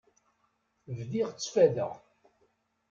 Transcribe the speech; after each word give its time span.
Bdiɣ 0.97 1.29
ttfadeɣ. 1.31 1.91